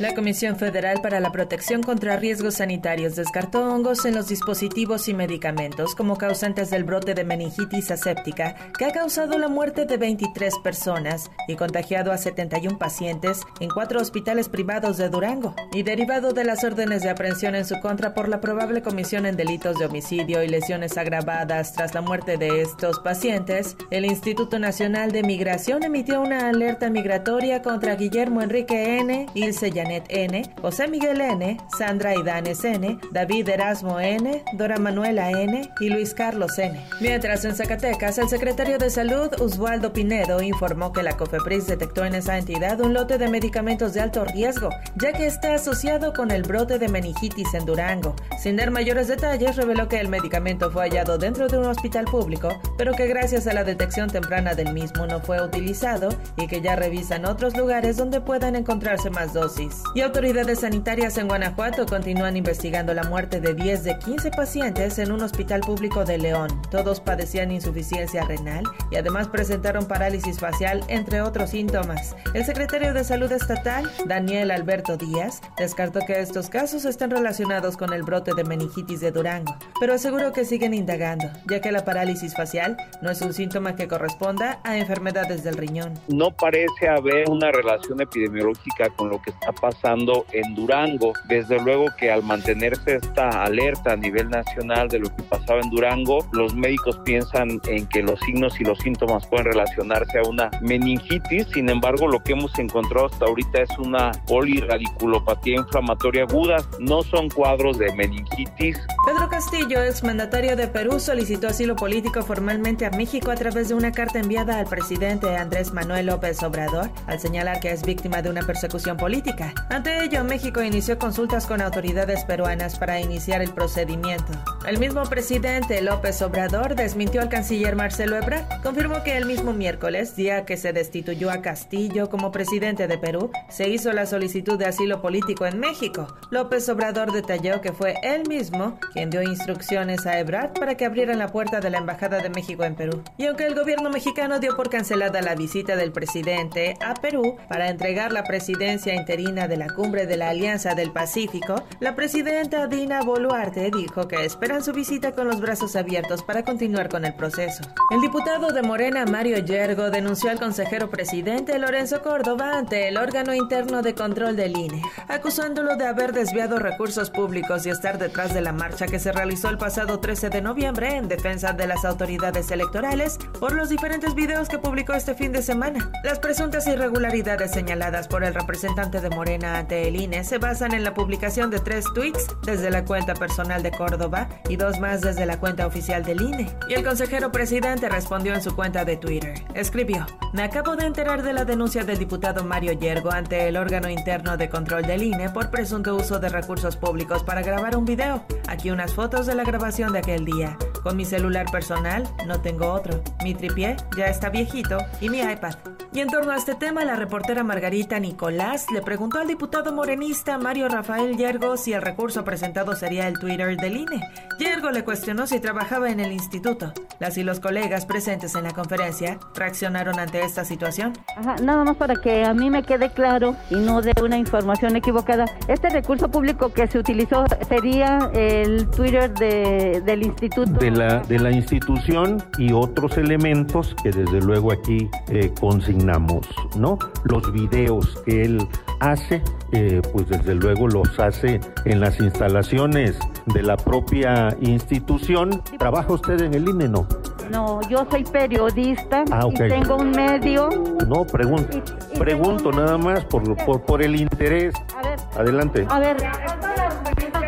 La 0.00 0.14
Comisión 0.14 0.56
Federal 0.56 1.02
para 1.02 1.20
la 1.20 1.30
Protección 1.30 1.82
contra 1.82 2.16
Riesgos 2.16 2.54
Sanitarios 2.54 3.16
descartó 3.16 3.70
hongos 3.70 4.06
en 4.06 4.14
los 4.14 4.28
dispositivos 4.28 5.08
y 5.08 5.12
medicamentos 5.12 5.94
como 5.94 6.16
causantes 6.16 6.70
del 6.70 6.84
brote 6.84 7.12
de 7.12 7.22
meningitis 7.22 7.90
aséptica 7.90 8.56
que 8.78 8.86
ha 8.86 8.92
causado 8.92 9.38
la 9.38 9.48
muerte 9.48 9.84
de 9.84 9.98
23 9.98 10.54
personas 10.64 11.30
y 11.48 11.56
contagiado 11.56 12.12
a 12.12 12.16
71 12.16 12.78
pacientes 12.78 13.42
en 13.60 13.68
cuatro 13.68 14.00
hospitales 14.00 14.48
privados 14.48 14.96
de 14.96 15.10
Durango. 15.10 15.54
Y 15.74 15.82
derivado 15.82 16.32
de 16.32 16.44
las 16.44 16.64
órdenes 16.64 17.02
de 17.02 17.10
aprehensión 17.10 17.54
en 17.54 17.66
su 17.66 17.78
contra 17.80 18.14
por 18.14 18.30
la 18.30 18.40
probable 18.40 18.80
comisión 18.80 19.26
en 19.26 19.36
delitos 19.36 19.78
de 19.78 19.84
homicidio 19.84 20.42
y 20.42 20.48
lesiones 20.48 20.96
agravadas 20.96 21.74
tras 21.74 21.92
la 21.92 22.00
muerte 22.00 22.38
de 22.38 22.62
estos 22.62 23.00
pacientes, 23.00 23.76
el 23.90 24.06
Instituto 24.06 24.58
Nacional 24.58 25.12
de 25.12 25.24
Migración 25.24 25.82
emitió 25.82 26.22
una 26.22 26.48
alerta 26.48 26.88
migratoria 26.88 27.60
contra 27.60 27.96
Guillermo 27.96 28.40
Enrique 28.40 28.98
N., 28.98 29.26
Ilse 29.34 29.70
N., 30.08 30.42
José 30.60 30.88
Miguel 30.88 31.20
N., 31.20 31.58
Sandra 31.76 32.14
Idanes 32.14 32.64
N., 32.64 32.98
David 33.12 33.48
Erasmo 33.48 34.00
N., 34.00 34.44
Dora 34.52 34.78
Manuela 34.78 35.30
N. 35.30 35.70
y 35.80 35.88
Luis 35.88 36.14
Carlos 36.14 36.58
N. 36.58 36.80
Mientras 37.00 37.44
en 37.44 37.56
Zacatecas, 37.56 38.18
el 38.18 38.28
secretario 38.28 38.78
de 38.78 38.90
Salud, 38.90 39.30
Oswaldo 39.40 39.92
Pinedo, 39.92 40.42
informó 40.42 40.92
que 40.92 41.02
la 41.02 41.16
COFEPRIS 41.16 41.66
detectó 41.66 42.04
en 42.04 42.14
esa 42.14 42.38
entidad 42.38 42.80
un 42.80 42.94
lote 42.94 43.18
de 43.18 43.28
medicamentos 43.28 43.94
de 43.94 44.00
alto 44.00 44.24
riesgo, 44.24 44.70
ya 44.96 45.12
que 45.12 45.26
está 45.26 45.54
asociado 45.54 46.12
con 46.12 46.30
el 46.30 46.42
brote 46.42 46.78
de 46.78 46.88
meningitis 46.88 47.54
en 47.54 47.66
Durango. 47.66 48.14
Sin 48.40 48.56
dar 48.56 48.70
mayores 48.70 49.08
detalles, 49.08 49.56
reveló 49.56 49.88
que 49.88 50.00
el 50.00 50.08
medicamento 50.08 50.70
fue 50.70 50.84
hallado 50.84 51.18
dentro 51.18 51.48
de 51.48 51.58
un 51.58 51.66
hospital 51.66 52.04
público, 52.04 52.60
pero 52.78 52.92
que 52.92 53.06
gracias 53.06 53.46
a 53.46 53.52
la 53.52 53.64
detección 53.64 54.08
temprana 54.08 54.54
del 54.54 54.72
mismo 54.72 55.06
no 55.06 55.20
fue 55.20 55.42
utilizado 55.42 56.10
y 56.36 56.46
que 56.46 56.60
ya 56.60 56.76
revisan 56.76 57.24
otros 57.24 57.56
lugares 57.56 57.96
donde 57.96 58.20
puedan 58.20 58.56
encontrarse 58.56 59.10
más 59.10 59.32
dosis. 59.32 59.79
Y 59.92 60.02
autoridades 60.02 60.60
sanitarias 60.60 61.18
en 61.18 61.26
Guanajuato 61.26 61.84
continúan 61.84 62.36
investigando 62.36 62.94
la 62.94 63.02
muerte 63.02 63.40
de 63.40 63.54
10 63.54 63.82
de 63.82 63.98
15 63.98 64.30
pacientes 64.30 64.98
en 65.00 65.10
un 65.10 65.20
hospital 65.20 65.62
público 65.62 66.04
de 66.04 66.16
León. 66.16 66.48
Todos 66.70 67.00
padecían 67.00 67.50
insuficiencia 67.50 68.24
renal 68.24 68.62
y 68.92 68.96
además 68.96 69.26
presentaron 69.26 69.88
parálisis 69.88 70.38
facial, 70.38 70.84
entre 70.86 71.22
otros 71.22 71.50
síntomas. 71.50 72.14
El 72.34 72.44
secretario 72.44 72.94
de 72.94 73.02
Salud 73.02 73.32
Estatal, 73.32 73.90
Daniel 74.06 74.52
Alberto 74.52 74.96
Díaz, 74.96 75.40
descartó 75.58 76.00
que 76.06 76.20
estos 76.20 76.50
casos 76.50 76.84
estén 76.84 77.10
relacionados 77.10 77.76
con 77.76 77.92
el 77.92 78.04
brote 78.04 78.32
de 78.34 78.44
meningitis 78.44 79.00
de 79.00 79.10
Durango, 79.10 79.56
pero 79.80 79.94
aseguró 79.94 80.32
que 80.32 80.44
siguen 80.44 80.72
indagando, 80.72 81.26
ya 81.48 81.60
que 81.60 81.72
la 81.72 81.84
parálisis 81.84 82.36
facial 82.36 82.76
no 83.02 83.10
es 83.10 83.20
un 83.22 83.32
síntoma 83.32 83.74
que 83.74 83.88
corresponda 83.88 84.60
a 84.62 84.78
enfermedades 84.78 85.42
del 85.42 85.56
riñón. 85.56 85.94
No 86.06 86.30
parece 86.30 86.88
haber 86.88 87.28
una 87.28 87.50
relación 87.50 88.00
epidemiológica 88.00 88.88
con 88.90 89.08
lo 89.08 89.20
que 89.20 89.30
está 89.30 89.50
pasando 89.50 89.69
pasando 89.70 90.26
en 90.32 90.54
Durango. 90.54 91.12
Desde 91.28 91.60
luego 91.60 91.86
que 91.98 92.10
al 92.10 92.22
mantenerse 92.22 92.96
esta 92.96 93.44
alerta 93.44 93.92
a 93.92 93.96
nivel 93.96 94.28
nacional 94.28 94.88
de 94.88 94.98
lo 94.98 95.14
que 95.14 95.22
pasaba 95.22 95.60
en 95.60 95.70
Durango, 95.70 96.26
los 96.32 96.54
médicos 96.54 96.98
piensan 97.04 97.60
en 97.68 97.86
que 97.86 98.02
los 98.02 98.18
signos 98.20 98.60
y 98.60 98.64
los 98.64 98.78
síntomas 98.78 99.26
pueden 99.26 99.46
relacionarse 99.46 100.18
a 100.18 100.28
una 100.28 100.50
meningitis. 100.60 101.46
Sin 101.52 101.68
embargo, 101.68 102.08
lo 102.08 102.22
que 102.22 102.32
hemos 102.32 102.56
encontrado 102.58 103.06
hasta 103.06 103.26
ahorita 103.26 103.62
es 103.62 103.78
una 103.78 104.10
poliradiculopatía 104.26 105.56
inflamatoria 105.56 106.24
aguda. 106.24 106.56
No 106.80 107.02
son 107.02 107.28
cuadros 107.28 107.78
de 107.78 107.92
meningitis. 107.94 108.78
Pedro 109.06 109.28
Castillo, 109.28 109.82
exmandatario 109.82 110.56
de 110.56 110.68
Perú, 110.68 110.98
solicitó 110.98 111.48
asilo 111.48 111.76
político 111.76 112.22
formalmente 112.22 112.86
a 112.86 112.90
México 112.90 113.30
a 113.30 113.36
través 113.36 113.68
de 113.68 113.74
una 113.74 113.92
carta 113.92 114.18
enviada 114.18 114.58
al 114.58 114.66
presidente 114.66 115.36
Andrés 115.36 115.72
Manuel 115.72 116.06
López 116.06 116.42
Obrador 116.42 116.90
al 117.06 117.20
señalar 117.20 117.60
que 117.60 117.70
es 117.70 117.82
víctima 117.82 118.22
de 118.22 118.30
una 118.30 118.42
persecución 118.42 118.96
política. 118.96 119.49
Ante 119.68 120.04
ello, 120.04 120.24
México 120.24 120.62
inició 120.62 120.98
consultas 120.98 121.46
con 121.46 121.60
autoridades 121.60 122.24
peruanas 122.24 122.78
para 122.78 123.00
iniciar 123.00 123.42
el 123.42 123.52
procedimiento. 123.52 124.32
El 124.66 124.78
mismo 124.78 125.02
presidente 125.04 125.80
López 125.80 126.20
Obrador 126.22 126.74
desmintió 126.74 127.20
al 127.20 127.28
canciller 127.28 127.76
Marcelo 127.76 128.16
Ebrard. 128.16 128.44
Confirmó 128.62 129.02
que 129.02 129.16
el 129.16 129.26
mismo 129.26 129.52
miércoles, 129.52 130.16
día 130.16 130.44
que 130.44 130.56
se 130.56 130.72
destituyó 130.72 131.30
a 131.30 131.40
Castillo 131.40 132.10
como 132.10 132.32
presidente 132.32 132.86
de 132.86 132.98
Perú, 132.98 133.30
se 133.48 133.68
hizo 133.68 133.92
la 133.92 134.06
solicitud 134.06 134.58
de 134.58 134.66
asilo 134.66 135.00
político 135.00 135.46
en 135.46 135.60
México. 135.60 136.06
López 136.30 136.68
Obrador 136.68 137.12
detalló 137.12 137.60
que 137.60 137.72
fue 137.72 137.94
él 138.02 138.28
mismo 138.28 138.78
quien 138.92 139.10
dio 139.10 139.22
instrucciones 139.22 140.06
a 140.06 140.18
Ebrard 140.18 140.52
para 140.52 140.76
que 140.76 140.84
abrieran 140.84 141.18
la 141.18 141.28
puerta 141.28 141.60
de 141.60 141.70
la 141.70 141.78
Embajada 141.78 142.18
de 142.18 142.30
México 142.30 142.64
en 142.64 142.74
Perú. 142.74 143.02
Y 143.16 143.26
aunque 143.26 143.46
el 143.46 143.54
gobierno 143.54 143.90
mexicano 143.90 144.38
dio 144.40 144.56
por 144.56 144.70
cancelada 144.70 145.22
la 145.22 145.34
visita 145.34 145.76
del 145.76 145.92
presidente 145.92 146.74
a 146.80 146.94
Perú 146.94 147.36
para 147.48 147.68
entregar 147.68 148.12
la 148.12 148.24
presidencia 148.24 148.94
interina 148.94 149.39
de 149.48 149.56
la 149.56 149.68
cumbre 149.68 150.06
de 150.06 150.16
la 150.16 150.30
Alianza 150.30 150.74
del 150.74 150.92
Pacífico, 150.92 151.64
la 151.80 151.94
presidenta 151.94 152.66
Dina 152.66 153.02
Boluarte 153.02 153.70
dijo 153.70 154.06
que 154.06 154.24
esperan 154.24 154.62
su 154.62 154.72
visita 154.72 155.12
con 155.12 155.26
los 155.26 155.40
brazos 155.40 155.76
abiertos 155.76 156.22
para 156.22 156.44
continuar 156.44 156.88
con 156.88 157.04
el 157.04 157.14
proceso. 157.14 157.62
El 157.90 158.00
diputado 158.00 158.52
de 158.52 158.62
Morena, 158.62 159.06
Mario 159.06 159.38
Yergo, 159.38 159.90
denunció 159.90 160.30
al 160.30 160.38
consejero 160.38 160.90
presidente 160.90 161.58
Lorenzo 161.58 162.02
Córdoba 162.02 162.58
ante 162.58 162.88
el 162.88 162.96
órgano 162.96 163.34
interno 163.34 163.82
de 163.82 163.94
control 163.94 164.36
del 164.36 164.56
INE, 164.56 164.82
acusándolo 165.08 165.76
de 165.76 165.86
haber 165.86 166.12
desviado 166.12 166.58
recursos 166.58 167.10
públicos 167.10 167.64
y 167.66 167.70
estar 167.70 167.98
detrás 167.98 168.34
de 168.34 168.42
la 168.42 168.52
marcha 168.52 168.86
que 168.86 168.98
se 168.98 169.12
realizó 169.12 169.48
el 169.48 169.58
pasado 169.58 170.00
13 170.00 170.30
de 170.30 170.42
noviembre 170.42 170.96
en 170.96 171.08
defensa 171.08 171.52
de 171.52 171.66
las 171.66 171.84
autoridades 171.84 172.50
electorales 172.50 173.18
por 173.38 173.52
los 173.52 173.68
diferentes 173.68 174.14
videos 174.14 174.48
que 174.48 174.58
publicó 174.58 174.92
este 174.92 175.14
fin 175.14 175.32
de 175.32 175.42
semana. 175.42 175.90
Las 176.04 176.18
presuntas 176.18 176.66
irregularidades 176.66 177.52
señaladas 177.52 178.06
por 178.08 178.24
el 178.24 178.34
representante 178.34 179.00
de 179.00 179.10
Morena 179.10 179.29
ante 179.34 179.86
el 179.88 179.96
INE 179.96 180.24
se 180.24 180.38
basan 180.38 180.74
en 180.74 180.82
la 180.82 180.94
publicación 180.94 181.50
de 181.50 181.60
tres 181.60 181.84
tweets 181.94 182.26
desde 182.42 182.70
la 182.70 182.84
cuenta 182.84 183.14
personal 183.14 183.62
de 183.62 183.70
Córdoba 183.70 184.28
y 184.48 184.56
dos 184.56 184.80
más 184.80 185.00
desde 185.00 185.26
la 185.26 185.38
cuenta 185.38 185.66
oficial 185.66 186.04
del 186.04 186.20
INE. 186.20 186.50
Y 186.68 186.74
el 186.74 186.84
consejero 186.84 187.30
presidente 187.30 187.88
respondió 187.88 188.34
en 188.34 188.42
su 188.42 188.54
cuenta 188.56 188.84
de 188.84 188.96
Twitter. 188.96 189.34
Escribió, 189.54 190.06
me 190.32 190.42
acabo 190.42 190.76
de 190.76 190.86
enterar 190.86 191.22
de 191.22 191.32
la 191.32 191.44
denuncia 191.44 191.84
del 191.84 191.98
diputado 191.98 192.44
Mario 192.44 192.72
Yergo 192.72 193.10
ante 193.12 193.46
el 193.46 193.56
órgano 193.56 193.88
interno 193.88 194.36
de 194.36 194.50
control 194.50 194.82
del 194.82 195.02
INE 195.02 195.30
por 195.30 195.50
presunto 195.50 195.94
uso 195.94 196.18
de 196.18 196.28
recursos 196.28 196.76
públicos 196.76 197.22
para 197.22 197.42
grabar 197.42 197.76
un 197.76 197.84
video. 197.84 198.24
Aquí 198.48 198.70
unas 198.70 198.94
fotos 198.94 199.26
de 199.26 199.34
la 199.34 199.44
grabación 199.44 199.92
de 199.92 200.00
aquel 200.00 200.24
día. 200.24 200.56
Con 200.82 200.96
mi 200.96 201.04
celular 201.04 201.46
personal 201.50 202.08
no 202.26 202.40
tengo 202.40 202.72
otro. 202.72 203.02
Mi 203.22 203.34
tripié 203.34 203.76
ya 203.96 204.06
está 204.06 204.30
viejito 204.30 204.78
y 205.00 205.10
mi 205.10 205.20
iPad. 205.20 205.54
Y 205.92 205.98
en 205.98 206.08
torno 206.08 206.30
a 206.30 206.36
este 206.36 206.54
tema, 206.54 206.84
la 206.84 206.94
reportera 206.94 207.42
Margarita 207.42 207.98
Nicolás 207.98 208.66
le 208.72 208.80
preguntó 208.80 209.18
al 209.18 209.26
diputado 209.26 209.72
morenista 209.72 210.38
Mario 210.38 210.68
Rafael 210.68 211.16
Yergo 211.16 211.56
si 211.56 211.72
el 211.72 211.82
recurso 211.82 212.22
presentado 212.22 212.76
sería 212.76 213.08
el 213.08 213.18
Twitter 213.18 213.56
del 213.56 213.76
INE. 213.76 214.00
Yergo 214.38 214.70
le 214.70 214.84
cuestionó 214.84 215.26
si 215.26 215.40
trabajaba 215.40 215.90
en 215.90 215.98
el 215.98 216.12
instituto. 216.12 216.72
Las 217.00 217.18
y 217.18 217.24
los 217.24 217.40
colegas 217.40 217.86
presentes 217.86 218.36
en 218.36 218.44
la 218.44 218.52
conferencia 218.52 219.18
reaccionaron 219.34 219.98
ante 219.98 220.22
esta 220.22 220.44
situación. 220.44 220.92
Ajá, 221.16 221.36
nada 221.42 221.64
más 221.64 221.76
para 221.76 221.96
que 221.96 222.24
a 222.24 222.34
mí 222.34 222.50
me 222.50 222.62
quede 222.62 222.90
claro 222.90 223.34
y 223.50 223.56
no 223.56 223.82
de 223.82 223.92
una 224.00 224.16
información 224.16 224.76
equivocada. 224.76 225.24
Este 225.48 225.70
recurso 225.70 226.08
público 226.08 226.52
que 226.52 226.68
se 226.68 226.78
utilizó 226.78 227.24
sería 227.48 228.10
el 228.14 228.68
Twitter 228.70 229.12
de, 229.12 229.82
del 229.84 230.04
instituto. 230.04 230.60
La, 230.70 231.00
de 231.00 231.18
la 231.18 231.30
institución 231.30 232.22
y 232.38 232.52
otros 232.52 232.96
elementos 232.98 233.74
que 233.82 233.90
desde 233.90 234.20
luego 234.20 234.52
aquí 234.52 234.88
eh, 235.08 235.32
consignamos, 235.40 236.26
¿no? 236.56 236.78
Los 237.04 237.32
videos 237.32 237.98
que 238.04 238.22
él 238.22 238.46
hace, 238.80 239.22
eh, 239.52 239.82
pues 239.92 240.08
desde 240.08 240.34
luego 240.34 240.68
los 240.68 240.98
hace 240.98 241.40
en 241.64 241.80
las 241.80 241.98
instalaciones 242.00 242.98
de 243.26 243.42
la 243.42 243.56
propia 243.56 244.36
institución. 244.40 245.42
¿Trabaja 245.58 245.92
usted 245.92 246.20
en 246.22 246.34
el 246.34 246.48
INE, 246.48 246.68
no? 246.68 246.86
No, 247.30 247.60
yo 247.68 247.86
soy 247.90 248.02
periodista 248.04 249.04
Ah, 249.12 249.24
ok. 249.24 249.34
y 249.34 249.48
tengo 249.48 249.76
un 249.76 249.90
medio. 249.92 250.48
No, 250.88 251.04
pregunto, 251.04 251.58
Y- 251.58 251.96
y 251.96 251.98
pregunto 251.98 252.50
nada 252.50 252.76
más 252.76 253.04
por, 253.04 253.22
por, 253.44 253.60
por 253.62 253.82
el 253.82 253.94
interés. 254.00 254.52
A 254.76 254.82
ver, 254.82 254.98
Adelante. 255.16 255.66
a 255.68 255.78
ver, 255.78 255.96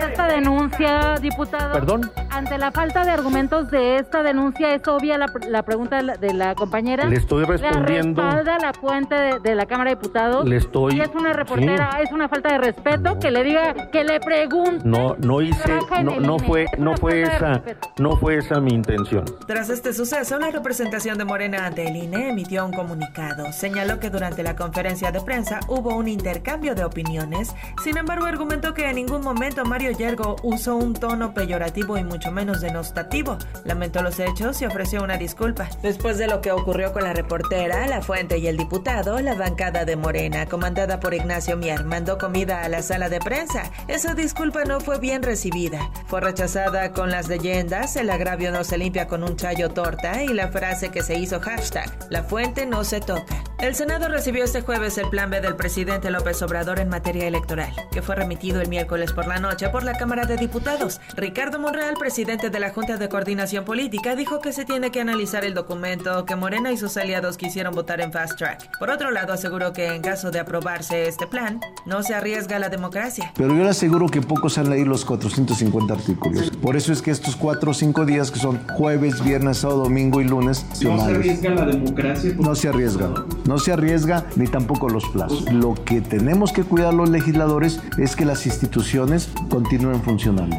esta 0.08 0.26
denuncia, 0.28 1.14
diputado. 1.20 1.72
Perdón. 1.72 2.11
Ante 2.42 2.58
la 2.58 2.72
falta 2.72 3.04
de 3.04 3.12
argumentos 3.12 3.70
de 3.70 3.98
esta 3.98 4.24
denuncia, 4.24 4.74
es 4.74 4.88
obvia 4.88 5.16
la, 5.16 5.26
la 5.48 5.62
pregunta 5.62 5.98
de 5.98 6.02
la, 6.02 6.16
de 6.16 6.34
la 6.34 6.56
compañera. 6.56 7.04
Le 7.04 7.14
estoy 7.14 7.44
respondiendo. 7.44 8.20
La 8.20 8.30
respalda 8.32 8.58
la 8.58 8.72
fuente 8.72 9.14
de, 9.14 9.38
de 9.38 9.54
la 9.54 9.66
Cámara 9.66 9.90
de 9.90 9.94
Diputados. 9.96 10.44
Le 10.44 10.56
estoy- 10.56 10.96
Y 10.96 11.00
es 11.02 11.10
una 11.14 11.32
reportera, 11.32 11.92
sí. 11.98 12.02
es 12.02 12.10
una 12.10 12.28
falta 12.28 12.50
de 12.52 12.58
respeto 12.58 13.20
que 13.20 13.30
le 13.30 13.44
diga, 13.44 13.90
que 13.92 14.02
le 14.02 14.18
pregunte. 14.18 14.80
No, 14.84 15.14
no 15.20 15.40
hice, 15.40 15.78
no, 16.02 16.18
no 16.18 16.38
fue, 16.40 16.64
Es 16.64 16.78
no 16.80 16.96
fue 16.96 17.22
esa, 17.22 17.62
no 17.98 18.16
fue 18.16 18.38
esa 18.38 18.58
mi 18.58 18.72
intención. 18.74 19.24
Tras 19.46 19.70
este 19.70 19.92
suceso, 19.92 20.36
la 20.40 20.50
representación 20.50 21.18
de 21.18 21.24
Morena 21.24 21.66
ante 21.66 21.86
el 21.86 21.94
INE 21.94 22.30
emitió 22.30 22.66
un 22.66 22.72
comunicado. 22.72 23.52
Señaló 23.52 24.00
que 24.00 24.10
durante 24.10 24.42
la 24.42 24.56
conferencia 24.56 25.12
de 25.12 25.20
prensa 25.20 25.60
hubo 25.68 25.94
un 25.94 26.08
intercambio 26.08 26.74
de 26.74 26.82
opiniones. 26.84 27.54
Sin 27.84 27.96
embargo, 27.98 28.26
argumentó 28.26 28.74
que 28.74 28.90
en 28.90 28.96
ningún 28.96 29.20
momento 29.22 29.64
Mario 29.64 29.92
Yergo 29.92 30.34
usó 30.42 30.74
un 30.74 30.92
tono 30.94 31.32
peyorativo 31.32 31.96
y 31.96 32.02
mucho 32.02 32.31
menos 32.32 32.61
denostativo. 32.61 33.38
Lamentó 33.64 34.02
los 34.02 34.19
hechos 34.19 34.61
y 34.61 34.67
ofreció 34.67 35.02
una 35.02 35.17
disculpa. 35.17 35.69
Después 35.82 36.19
de 36.19 36.26
lo 36.26 36.40
que 36.40 36.52
ocurrió 36.52 36.93
con 36.93 37.05
la 37.05 37.12
reportera, 37.12 37.87
la 37.87 38.02
fuente 38.02 38.38
y 38.38 38.46
el 38.49 38.56
diputado, 38.56 39.20
la 39.20 39.34
bancada 39.34 39.84
de 39.84 39.96
Morena, 39.96 40.46
comandada 40.46 40.99
por 40.99 41.14
Ignacio 41.14 41.56
Mier, 41.56 41.84
mandó 41.84 42.19
comida 42.19 42.62
a 42.62 42.69
la 42.69 42.82
sala 42.82 43.08
de 43.08 43.20
prensa. 43.20 43.70
Esa 43.88 44.14
disculpa 44.14 44.64
no 44.64 44.81
fue 44.81 44.99
bien 44.99 45.23
recibida. 45.23 45.90
Fue 46.06 46.20
rechazada 46.20 46.93
con 46.93 47.11
las 47.11 47.29
leyendas, 47.29 47.96
el 47.96 48.11
agravio 48.11 48.50
no 48.50 48.64
se 48.64 48.78
limpia 48.78 49.06
con 49.06 49.23
un 49.23 49.37
chayo 49.37 49.70
torta 49.70 50.23
y 50.23 50.28
la 50.28 50.49
frase 50.49 50.90
que 50.90 51.02
se 51.02 51.19
hizo 51.19 51.40
hashtag, 51.40 51.90
la 52.11 52.23
fuente 52.23 52.67
no 52.67 52.85
se 52.85 53.00
toca. 53.00 53.51
El 53.62 53.76
Senado 53.76 54.09
recibió 54.09 54.43
este 54.43 54.62
jueves 54.62 54.99
el 54.99 55.09
plan 55.09 55.31
B 55.31 55.41
del 55.41 55.55
presidente 55.55 56.11
López 56.11 56.43
Obrador 56.43 56.81
en 56.81 56.88
materia 56.88 57.29
electoral, 57.29 57.73
que 57.93 58.03
fue 58.03 58.17
remitido 58.17 58.61
el 58.61 58.69
miércoles 58.69 59.12
por 59.12 59.29
la 59.29 59.38
noche 59.38 59.69
por 59.69 59.85
la 59.85 59.97
Cámara 59.97 60.26
de 60.26 60.37
Diputados. 60.37 61.00
Ricardo 61.14 61.61
Monreal, 61.61 61.94
presidente 61.97 62.50
de 62.50 62.59
la 62.59 62.70
Junta 62.70 62.97
de 62.97 63.09
Coordinación 63.09 63.64
Política, 63.64 64.17
dijo 64.17 64.41
que 64.41 64.53
se 64.53 64.64
tiene 64.64 64.91
que 64.91 65.00
analizar 65.00 65.44
el 65.44 65.55
documento 65.55 66.25
que 66.25 66.35
Morena 66.35 66.73
y 66.73 66.76
sus 66.76 66.97
aliados 66.97 67.37
quisieron 67.37 67.73
votar 67.73 68.00
en 68.00 68.11
fast 68.11 68.37
track. 68.37 68.79
Por 68.81 68.91
otro 68.91 69.12
lado, 69.12 69.32
aseguró 69.32 69.73
que 69.73 69.94
en 69.94 70.03
caso 70.03 70.32
de 70.32 70.41
aprobarse 70.41 71.06
este 71.06 71.29
plan, 71.29 71.61
no 71.87 72.03
se 72.03 72.17
arriesga 72.17 72.59
la 72.59 72.69
democracia. 72.69 73.32
Pero 73.37 73.56
yo 73.56 73.62
le 73.62 73.70
aseguro 73.70 74.09
que 74.09 74.23
pocos 74.23 74.59
han 74.59 74.70
leído 74.70 74.87
los 74.87 75.05
450 75.05 75.94
artículos. 75.94 76.50
Por 76.50 76.75
eso 76.75 76.93
es 76.93 77.00
que 77.00 77.12
estos 77.12 77.37
cuatro 77.37 77.70
o 77.70 77.75
cinco 77.75 78.06
días 78.06 78.32
que 78.32 78.41
son 78.41 78.67
jueves, 78.70 79.23
viernes, 79.23 79.59
sábado, 79.59 79.85
domingo 79.85 80.20
y 80.20 80.25
lunes... 80.25 80.67
¿No 80.82 80.99
se 80.99 81.14
arriesga 81.14 81.50
la 81.50 81.67
democracia? 81.67 82.35
No 82.41 82.56
se 82.56 82.69
arriesga. 82.69 83.09
No 83.51 83.51
se 83.58 83.72
arriesga 83.72 84.25
ni 84.37 84.46
tampoco 84.46 84.88
los 84.88 85.04
plazos. 85.08 85.50
Lo 85.52 85.75
que 85.75 86.00
tenemos 86.00 86.52
que 86.52 86.64
cuidar 86.64 86.94
los 86.94 87.08
legisladores 87.08 87.81
es 87.99 88.16
que 88.16 88.25
las 88.25 88.46
instituciones 88.46 89.31
continúen 89.49 90.02
funcionando. 90.02 90.56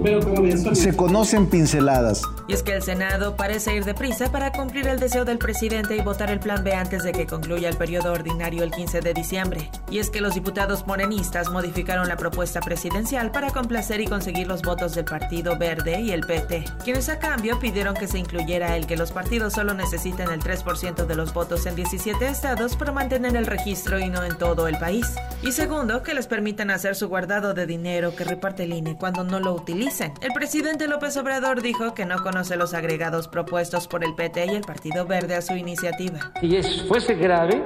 Se 0.74 0.95
conocen 0.95 1.48
pinceladas. 1.48 2.22
Y 2.48 2.54
es 2.54 2.63
que 2.63 2.74
el 2.74 2.81
Senado 2.81 3.36
parece 3.36 3.75
ir 3.75 3.86
deprisa 3.86 4.31
para 4.31 4.51
cumplir 4.51 4.88
el 4.88 5.00
deseo 5.00 5.25
del 5.25 5.38
presidente 5.38 5.95
y 5.95 6.01
votar 6.01 6.30
el 6.30 6.40
plan 6.40 6.63
B 6.63 6.74
antes 6.74 7.04
de 7.04 7.12
que 7.12 7.25
concluya 7.25 7.69
el 7.69 7.78
periodo 7.78 8.12
ordinario 8.12 8.63
el 8.63 8.72
15 8.72 9.01
de 9.01 9.13
diciembre. 9.13 9.69
Y 9.90 10.00
es 10.00 10.10
que 10.10 10.22
los 10.22 10.36
diputados 10.36 10.86
morenistas 10.86 11.50
modificaron 11.50 12.07
la 12.07 12.18
propuesta 12.18 12.60
presidencial 12.60 13.31
para 13.31 13.51
complacer 13.51 14.01
y 14.01 14.07
conseguir 14.07 14.48
los 14.48 14.62
votos 14.62 14.95
del 14.95 15.06
Partido 15.06 15.57
Verde 15.57 16.01
y 16.01 16.12
el 16.12 16.22
PT, 16.22 16.66
quienes 16.84 17.10
a 17.10 17.19
cambio 17.19 17.60
pidieron 17.60 17.95
que 17.95 18.07
se 18.07 18.19
incluyera 18.19 18.75
el 18.75 18.88
que 18.88 18.98
los 18.98 19.12
partidos 19.12 19.54
solo 19.54 19.74
necesiten 19.74 20.30
el 20.30 20.42
3% 20.42 21.06
de 21.06 21.16
los 21.16 21.34
votos 21.34 21.66
en 21.66 21.75
17 21.75 22.28
estados 22.28 22.73
para 22.75 22.92
mantener 22.92 23.36
el 23.36 23.46
registro 23.46 24.00
y 24.00 24.10
no 24.10 24.24
en 24.24 24.38
todo 24.38 24.68
el 24.68 24.78
país. 24.78 25.16
Y 25.42 25.52
segundo, 25.52 26.04
que 26.04 26.14
les 26.14 26.28
permitan 26.28 26.72
hacer 26.72 26.96
su 26.96 27.10
guardado 27.10 27.54
de 27.54 27.66
dinero 27.66 28.16
que 28.16 28.24
reparte 28.24 28.64
el 28.64 28.74
INE 28.74 28.96
cuando 28.98 29.24
no 29.24 29.40
lo 29.40 29.54
utilicen. 29.54 30.14
El 30.22 30.31
presidente 30.34 30.88
López 30.88 31.18
Obrador 31.18 31.62
dijo 31.62 31.94
que 31.94 32.06
no 32.06 32.24
conoce 32.24 32.56
los 32.56 32.74
agregados 32.74 33.28
propuestos 33.28 33.88
por 33.88 34.04
el 34.04 34.16
PT 34.16 34.46
y 34.46 34.50
el 34.50 34.62
Partido 34.62 35.06
Verde 35.06 35.36
a 35.36 35.42
su 35.42 35.54
iniciativa. 35.56 36.31
Si 36.42 36.62
fuese 36.88 37.16
grave, 37.16 37.62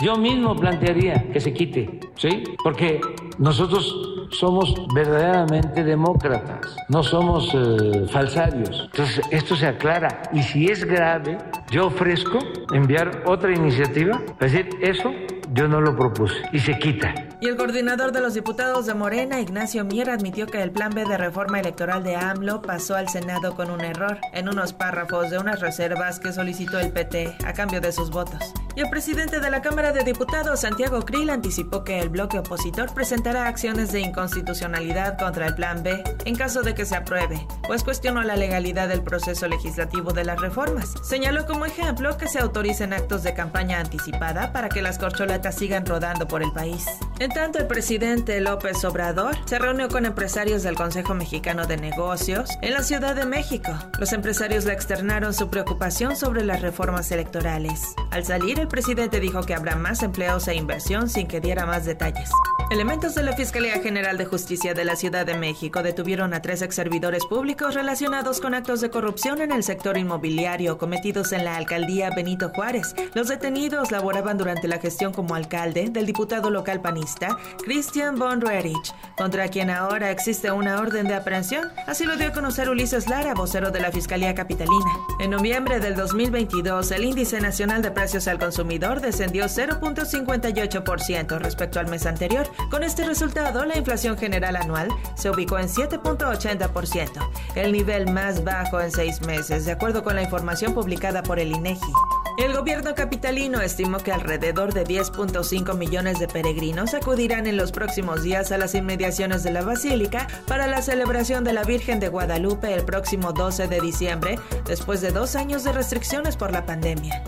yo 0.00 0.16
mismo 0.16 0.54
plantearía 0.56 1.30
que 1.32 1.40
se 1.40 1.52
quite, 1.52 2.00
¿sí? 2.16 2.44
Porque 2.62 3.00
nosotros 3.38 3.94
somos 4.30 4.74
verdaderamente 4.94 5.82
demócratas, 5.82 6.76
no 6.88 7.02
somos 7.02 7.50
eh, 7.54 8.06
falsarios. 8.10 8.88
Entonces, 8.92 9.24
esto 9.30 9.56
se 9.56 9.66
aclara. 9.66 10.22
Y 10.32 10.42
si 10.42 10.66
es 10.66 10.84
grave, 10.84 11.38
yo 11.70 11.86
ofrezco 11.86 12.38
enviar 12.72 13.22
otra 13.26 13.52
iniciativa, 13.52 14.20
es 14.40 14.52
decir, 14.52 14.68
eso 14.80 15.12
yo 15.52 15.68
no 15.68 15.80
lo 15.80 15.96
propuse 15.96 16.42
y 16.52 16.58
se 16.58 16.78
quita. 16.78 17.14
Y 17.40 17.48
el 17.48 17.56
coordinador 17.56 18.12
de 18.12 18.20
los 18.20 18.34
diputados 18.34 18.86
de 18.86 18.94
Morena, 18.94 19.40
Ignacio 19.40 19.84
Mier, 19.84 20.10
admitió 20.10 20.46
que 20.46 20.62
el 20.62 20.72
plan 20.72 20.90
B 20.92 21.04
de 21.04 21.16
reforma 21.16 21.60
electoral 21.60 22.02
de 22.02 22.16
AMLO 22.16 22.60
pasó 22.60 22.96
al 22.96 23.08
Senado 23.08 23.54
con 23.54 23.70
un 23.70 23.80
error 23.80 24.18
en 24.32 24.48
unos 24.48 24.72
párrafos 24.72 25.30
de 25.30 25.38
unas 25.38 25.60
reservas 25.60 26.20
que 26.20 26.32
solicitó 26.32 26.78
el 26.78 26.92
PT 26.92 27.36
a 27.44 27.52
cambio 27.52 27.80
de 27.80 27.92
sus 27.92 28.10
votos. 28.10 28.52
Y 28.76 28.80
el 28.80 28.90
presidente 28.90 29.40
de 29.40 29.50
la 29.50 29.62
Cámara 29.62 29.92
de 29.92 30.04
Diputados, 30.04 30.60
Santiago 30.60 31.00
Krill, 31.02 31.30
anticipó 31.30 31.84
que 31.84 31.98
el 32.00 32.08
bloque 32.08 32.38
opositor 32.38 32.92
presentará 32.94 33.46
acciones 33.46 33.92
de 33.92 34.00
inconstitucionalidad 34.00 35.18
contra 35.18 35.46
el 35.46 35.54
plan 35.54 35.82
B 35.82 36.02
en 36.24 36.36
caso 36.36 36.62
de 36.62 36.74
que 36.74 36.84
se 36.84 36.96
apruebe, 36.96 37.46
pues 37.66 37.84
cuestionó 37.84 38.22
la 38.22 38.36
legalidad 38.36 38.88
del 38.88 39.02
proceso 39.02 39.48
legislativo 39.48 40.12
de 40.12 40.24
las 40.24 40.40
reformas. 40.40 40.94
Señaló 41.02 41.46
como 41.46 41.66
ejemplo 41.66 42.16
que 42.16 42.28
se 42.28 42.38
autoricen 42.38 42.92
actos 42.92 43.22
de 43.22 43.34
campaña 43.34 43.80
anticipada 43.80 44.52
para 44.52 44.68
que 44.68 44.82
las 44.82 44.98
corcholatas 44.98 45.56
sigan 45.56 45.86
rodando 45.86 46.28
por 46.28 46.42
el 46.42 46.52
país. 46.52 46.86
En 47.20 47.28
tanto, 47.28 47.58
el 47.58 47.66
presidente 47.66 48.40
López 48.40 48.82
Obrador 48.82 49.36
se 49.44 49.58
reunió 49.58 49.90
con 49.90 50.06
empresarios 50.06 50.62
del 50.62 50.74
Consejo 50.74 51.12
Mexicano 51.12 51.66
de 51.66 51.76
Negocios 51.76 52.48
en 52.62 52.72
la 52.72 52.82
Ciudad 52.82 53.14
de 53.14 53.26
México. 53.26 53.72
Los 53.98 54.14
empresarios 54.14 54.64
le 54.64 54.72
externaron 54.72 55.34
su 55.34 55.50
preocupación 55.50 56.16
sobre 56.16 56.46
las 56.46 56.62
reformas 56.62 57.12
electorales. 57.12 57.94
Al 58.10 58.24
salir, 58.24 58.58
el 58.58 58.68
presidente 58.68 59.20
dijo 59.20 59.42
que 59.42 59.52
habrá 59.52 59.76
más 59.76 60.02
empleos 60.02 60.48
e 60.48 60.54
inversión 60.54 61.10
sin 61.10 61.28
que 61.28 61.42
diera 61.42 61.66
más 61.66 61.84
detalles. 61.84 62.30
Elementos 62.70 63.16
de 63.16 63.24
la 63.24 63.32
Fiscalía 63.32 63.80
General 63.80 64.16
de 64.16 64.26
Justicia 64.26 64.74
de 64.74 64.84
la 64.84 64.94
Ciudad 64.94 65.26
de 65.26 65.34
México 65.34 65.82
detuvieron 65.82 66.32
a 66.34 66.40
tres 66.40 66.62
ex 66.62 66.76
servidores 66.76 67.26
públicos 67.26 67.74
relacionados 67.74 68.40
con 68.40 68.54
actos 68.54 68.80
de 68.80 68.90
corrupción 68.90 69.42
en 69.42 69.50
el 69.50 69.64
sector 69.64 69.98
inmobiliario 69.98 70.78
cometidos 70.78 71.32
en 71.32 71.44
la 71.44 71.56
alcaldía 71.56 72.10
Benito 72.14 72.50
Juárez. 72.50 72.94
Los 73.12 73.26
detenidos 73.26 73.90
laboraban 73.90 74.38
durante 74.38 74.68
la 74.68 74.78
gestión 74.78 75.12
como 75.12 75.34
alcalde 75.34 75.90
del 75.90 76.06
diputado 76.06 76.48
local 76.48 76.80
panista 76.80 77.36
Christian 77.64 78.16
von 78.16 78.40
Roerich, 78.40 78.94
contra 79.16 79.48
quien 79.48 79.68
ahora 79.68 80.12
existe 80.12 80.52
una 80.52 80.78
orden 80.78 81.08
de 81.08 81.14
aprehensión. 81.14 81.72
Así 81.88 82.04
lo 82.04 82.16
dio 82.16 82.28
a 82.28 82.32
conocer 82.32 82.70
Ulises 82.70 83.08
Lara, 83.08 83.34
vocero 83.34 83.72
de 83.72 83.80
la 83.80 83.90
Fiscalía 83.90 84.36
Capitalina. 84.36 84.92
En 85.18 85.30
noviembre 85.30 85.80
del 85.80 85.96
2022, 85.96 86.92
el 86.92 87.04
índice 87.04 87.40
nacional 87.40 87.82
de 87.82 87.90
precios 87.90 88.28
al 88.28 88.38
consumidor 88.38 89.00
descendió 89.00 89.46
0.58% 89.46 91.38
respecto 91.40 91.80
al 91.80 91.88
mes 91.88 92.06
anterior 92.06 92.48
con 92.68 92.82
este 92.84 93.04
resultado, 93.04 93.64
la 93.64 93.78
inflación 93.78 94.18
general 94.18 94.56
anual 94.56 94.88
se 95.14 95.30
ubicó 95.30 95.58
en 95.58 95.68
7.80%, 95.68 97.28
el 97.54 97.72
nivel 97.72 98.10
más 98.10 98.44
bajo 98.44 98.80
en 98.80 98.90
seis 98.90 99.20
meses, 99.22 99.64
de 99.64 99.72
acuerdo 99.72 100.02
con 100.02 100.16
la 100.16 100.22
información 100.22 100.74
publicada 100.74 101.22
por 101.22 101.38
el 101.38 101.52
INEGI. 101.52 101.92
El 102.38 102.54
gobierno 102.54 102.94
capitalino 102.94 103.60
estimó 103.60 103.98
que 103.98 104.12
alrededor 104.12 104.72
de 104.72 104.84
10.5 104.84 105.76
millones 105.76 106.18
de 106.18 106.26
peregrinos 106.26 106.94
acudirán 106.94 107.46
en 107.46 107.56
los 107.56 107.70
próximos 107.70 108.22
días 108.22 108.50
a 108.50 108.58
las 108.58 108.74
inmediaciones 108.74 109.42
de 109.42 109.50
la 109.50 109.62
Basílica 109.62 110.26
para 110.46 110.66
la 110.66 110.80
celebración 110.80 111.44
de 111.44 111.52
la 111.52 111.64
Virgen 111.64 112.00
de 112.00 112.08
Guadalupe 112.08 112.72
el 112.72 112.84
próximo 112.84 113.32
12 113.32 113.68
de 113.68 113.80
diciembre, 113.80 114.38
después 114.66 115.00
de 115.00 115.10
dos 115.10 115.36
años 115.36 115.64
de 115.64 115.72
restricciones 115.72 116.36
por 116.36 116.50
la 116.52 116.64
pandemia. 116.64 117.22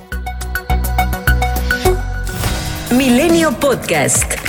Milenio 2.96 3.52
Podcast. 3.52 4.41